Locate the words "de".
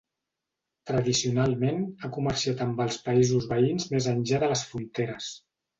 4.47-4.55